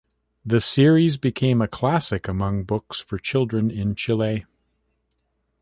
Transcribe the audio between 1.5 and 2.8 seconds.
a classic among